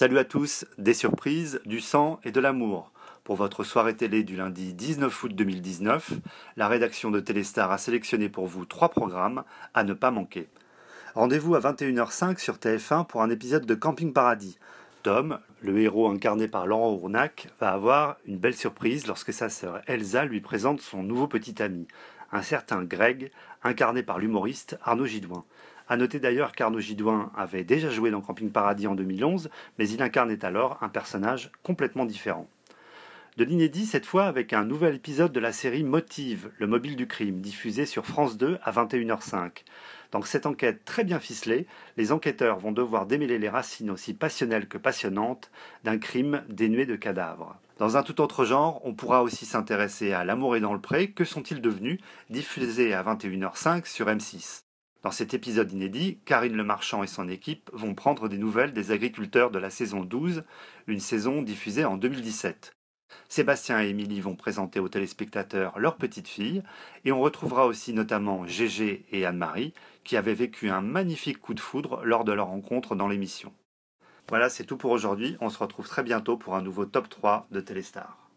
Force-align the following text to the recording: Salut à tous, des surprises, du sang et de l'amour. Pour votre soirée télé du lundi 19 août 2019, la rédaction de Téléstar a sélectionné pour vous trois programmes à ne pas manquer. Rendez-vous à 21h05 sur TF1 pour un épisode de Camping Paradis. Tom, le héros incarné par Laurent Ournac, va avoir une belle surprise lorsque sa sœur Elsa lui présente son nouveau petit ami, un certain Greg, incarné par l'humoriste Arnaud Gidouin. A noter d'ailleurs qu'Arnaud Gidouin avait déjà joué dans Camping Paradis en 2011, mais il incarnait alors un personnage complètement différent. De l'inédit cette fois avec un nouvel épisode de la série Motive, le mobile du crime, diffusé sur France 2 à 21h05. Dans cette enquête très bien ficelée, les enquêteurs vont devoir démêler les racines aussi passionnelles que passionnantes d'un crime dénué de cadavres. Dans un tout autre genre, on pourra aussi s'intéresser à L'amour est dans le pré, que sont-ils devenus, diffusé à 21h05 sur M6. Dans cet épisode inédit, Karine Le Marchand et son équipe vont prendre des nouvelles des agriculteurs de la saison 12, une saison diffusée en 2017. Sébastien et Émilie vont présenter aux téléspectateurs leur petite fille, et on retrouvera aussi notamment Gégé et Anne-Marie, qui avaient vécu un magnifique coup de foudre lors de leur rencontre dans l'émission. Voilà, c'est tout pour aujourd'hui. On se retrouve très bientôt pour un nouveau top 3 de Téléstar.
Salut 0.00 0.18
à 0.18 0.24
tous, 0.24 0.64
des 0.78 0.94
surprises, 0.94 1.60
du 1.66 1.80
sang 1.80 2.20
et 2.22 2.30
de 2.30 2.38
l'amour. 2.38 2.92
Pour 3.24 3.34
votre 3.34 3.64
soirée 3.64 3.96
télé 3.96 4.22
du 4.22 4.36
lundi 4.36 4.72
19 4.72 5.24
août 5.24 5.34
2019, 5.34 6.12
la 6.56 6.68
rédaction 6.68 7.10
de 7.10 7.18
Téléstar 7.18 7.72
a 7.72 7.78
sélectionné 7.78 8.28
pour 8.28 8.46
vous 8.46 8.64
trois 8.64 8.90
programmes 8.90 9.42
à 9.74 9.82
ne 9.82 9.94
pas 9.94 10.12
manquer. 10.12 10.46
Rendez-vous 11.16 11.56
à 11.56 11.58
21h05 11.58 12.38
sur 12.38 12.58
TF1 12.58 13.08
pour 13.08 13.22
un 13.22 13.30
épisode 13.30 13.66
de 13.66 13.74
Camping 13.74 14.12
Paradis. 14.12 14.60
Tom, 15.02 15.40
le 15.62 15.76
héros 15.80 16.08
incarné 16.08 16.46
par 16.46 16.68
Laurent 16.68 16.92
Ournac, 16.92 17.48
va 17.58 17.72
avoir 17.72 18.18
une 18.24 18.38
belle 18.38 18.54
surprise 18.54 19.08
lorsque 19.08 19.32
sa 19.32 19.48
sœur 19.48 19.80
Elsa 19.88 20.26
lui 20.26 20.40
présente 20.40 20.80
son 20.80 21.02
nouveau 21.02 21.26
petit 21.26 21.60
ami, 21.60 21.88
un 22.30 22.42
certain 22.42 22.84
Greg, 22.84 23.32
incarné 23.64 24.04
par 24.04 24.20
l'humoriste 24.20 24.78
Arnaud 24.84 25.06
Gidouin. 25.06 25.44
A 25.88 25.96
noter 25.96 26.20
d'ailleurs 26.20 26.52
qu'Arnaud 26.52 26.80
Gidouin 26.80 27.32
avait 27.34 27.64
déjà 27.64 27.88
joué 27.88 28.10
dans 28.10 28.20
Camping 28.20 28.50
Paradis 28.50 28.86
en 28.86 28.94
2011, 28.94 29.48
mais 29.78 29.88
il 29.88 30.02
incarnait 30.02 30.44
alors 30.44 30.78
un 30.82 30.88
personnage 30.90 31.50
complètement 31.62 32.04
différent. 32.04 32.46
De 33.38 33.44
l'inédit 33.44 33.86
cette 33.86 34.04
fois 34.04 34.24
avec 34.24 34.52
un 34.52 34.64
nouvel 34.64 34.96
épisode 34.96 35.32
de 35.32 35.40
la 35.40 35.52
série 35.52 35.84
Motive, 35.84 36.50
le 36.58 36.66
mobile 36.66 36.96
du 36.96 37.06
crime, 37.06 37.40
diffusé 37.40 37.86
sur 37.86 38.04
France 38.04 38.36
2 38.36 38.58
à 38.62 38.72
21h05. 38.72 39.62
Dans 40.10 40.20
cette 40.22 40.44
enquête 40.44 40.84
très 40.84 41.04
bien 41.04 41.20
ficelée, 41.20 41.66
les 41.96 42.12
enquêteurs 42.12 42.58
vont 42.58 42.72
devoir 42.72 43.06
démêler 43.06 43.38
les 43.38 43.48
racines 43.48 43.90
aussi 43.90 44.12
passionnelles 44.12 44.66
que 44.66 44.76
passionnantes 44.76 45.50
d'un 45.84 45.98
crime 45.98 46.42
dénué 46.48 46.84
de 46.84 46.96
cadavres. 46.96 47.56
Dans 47.78 47.96
un 47.96 48.02
tout 48.02 48.20
autre 48.20 48.44
genre, 48.44 48.80
on 48.84 48.92
pourra 48.92 49.22
aussi 49.22 49.46
s'intéresser 49.46 50.12
à 50.12 50.24
L'amour 50.24 50.56
est 50.56 50.60
dans 50.60 50.74
le 50.74 50.80
pré, 50.80 51.12
que 51.12 51.24
sont-ils 51.24 51.62
devenus, 51.62 52.00
diffusé 52.28 52.92
à 52.92 53.04
21h05 53.04 53.86
sur 53.86 54.08
M6. 54.08 54.67
Dans 55.02 55.12
cet 55.12 55.32
épisode 55.32 55.70
inédit, 55.72 56.18
Karine 56.24 56.56
Le 56.56 56.64
Marchand 56.64 57.04
et 57.04 57.06
son 57.06 57.28
équipe 57.28 57.70
vont 57.72 57.94
prendre 57.94 58.28
des 58.28 58.36
nouvelles 58.36 58.72
des 58.72 58.90
agriculteurs 58.90 59.52
de 59.52 59.58
la 59.60 59.70
saison 59.70 60.00
12, 60.00 60.42
une 60.88 60.98
saison 60.98 61.40
diffusée 61.42 61.84
en 61.84 61.96
2017. 61.96 62.72
Sébastien 63.28 63.80
et 63.80 63.88
Émilie 63.88 64.20
vont 64.20 64.34
présenter 64.34 64.80
aux 64.80 64.88
téléspectateurs 64.88 65.78
leur 65.78 65.96
petite 65.96 66.26
fille, 66.26 66.62
et 67.04 67.12
on 67.12 67.20
retrouvera 67.20 67.66
aussi 67.66 67.92
notamment 67.92 68.46
Gégé 68.46 69.06
et 69.12 69.24
Anne-Marie, 69.24 69.72
qui 70.02 70.16
avaient 70.16 70.34
vécu 70.34 70.68
un 70.68 70.80
magnifique 70.80 71.40
coup 71.40 71.54
de 71.54 71.60
foudre 71.60 72.02
lors 72.04 72.24
de 72.24 72.32
leur 72.32 72.48
rencontre 72.48 72.96
dans 72.96 73.08
l'émission. 73.08 73.52
Voilà, 74.28 74.48
c'est 74.48 74.64
tout 74.64 74.76
pour 74.76 74.90
aujourd'hui. 74.90 75.36
On 75.40 75.48
se 75.48 75.58
retrouve 75.58 75.88
très 75.88 76.02
bientôt 76.02 76.36
pour 76.36 76.56
un 76.56 76.62
nouveau 76.62 76.84
top 76.86 77.08
3 77.08 77.46
de 77.50 77.60
Téléstar. 77.60 78.27